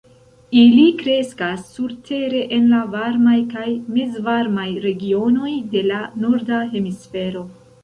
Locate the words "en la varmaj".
2.57-3.37